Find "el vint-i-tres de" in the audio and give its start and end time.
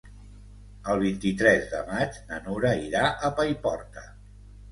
0.93-1.81